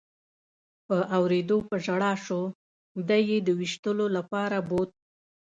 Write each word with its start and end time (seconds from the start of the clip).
په 0.87 0.97
اورېدو 1.17 1.57
په 1.69 1.75
ژړا 1.85 2.13
شو، 2.25 2.41
دی 3.07 3.21
یې 3.29 3.37
د 3.43 3.49
وېشتلو 3.59 4.05
لپاره 4.17 4.57
بوت. 4.69 4.91